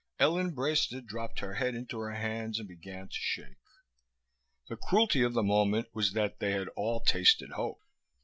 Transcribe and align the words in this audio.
Ellen 0.17 0.55
Braisted 0.55 1.05
dropped 1.05 1.41
her 1.41 1.53
head 1.53 1.75
into 1.75 1.99
her 1.99 2.15
hands 2.15 2.57
and 2.57 2.67
began 2.67 3.07
to 3.07 3.13
shake. 3.19 3.57
The 4.67 4.75
cruelty 4.75 5.21
of 5.21 5.33
the 5.33 5.43
moment 5.43 5.89
was 5.93 6.13
that 6.13 6.39
they 6.39 6.53
had 6.53 6.69
all 6.69 7.01
tasted 7.01 7.51
hope. 7.51 7.83